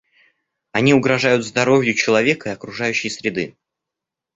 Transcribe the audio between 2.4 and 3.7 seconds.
и окружающей среды.